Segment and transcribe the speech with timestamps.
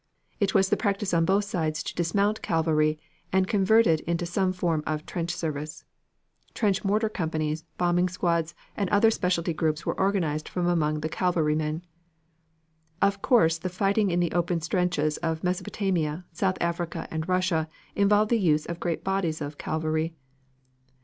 [0.39, 2.99] It was the practice on both sides to dismount cavalry
[3.31, 5.85] and convert it into some form of trench service.
[6.55, 11.85] Trench mortar companies, bombing squads, and other specialty groups were organized from among the cavalrymen.
[12.99, 18.31] Of course the fighting in the open stretches of Mesopotamia, South Africa and Russia involved
[18.31, 20.15] the use of great bodies of cavalry.